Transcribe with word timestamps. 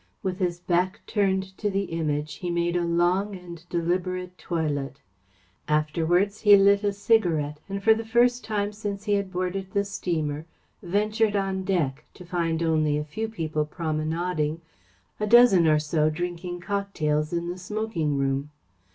With 0.23 0.39
his 0.39 0.59
back 0.59 0.99
turned 1.05 1.55
to 1.59 1.69
the 1.69 1.83
Image 1.83 2.37
he 2.37 2.49
made 2.49 2.75
a 2.75 2.81
long 2.83 3.35
and 3.35 3.63
deliberate 3.69 4.35
toilet. 4.35 4.99
Afterwards 5.67 6.41
he 6.41 6.57
lit 6.57 6.83
a 6.83 6.91
cigarette 6.91 7.59
and 7.69 7.83
for 7.83 7.93
the 7.93 8.03
first 8.03 8.43
time 8.43 8.73
since 8.73 9.03
he 9.03 9.13
had 9.13 9.31
boarded 9.31 9.73
the 9.73 9.85
steamer, 9.85 10.47
ventured 10.81 11.35
on 11.35 11.63
deck 11.65 12.03
to 12.15 12.25
find 12.25 12.63
only 12.63 12.97
a 12.97 13.03
few 13.03 13.29
people 13.29 13.63
promenading, 13.63 14.61
a 15.19 15.27
dozen 15.27 15.67
or 15.67 15.77
so 15.77 16.09
drinking 16.09 16.61
cocktails 16.61 17.31
in 17.31 17.47
the 17.49 17.57
smoking 17.59 18.17
room. 18.17 18.49